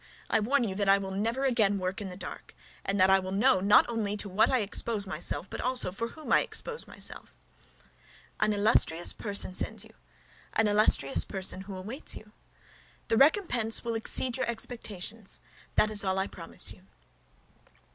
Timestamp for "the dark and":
2.09-2.99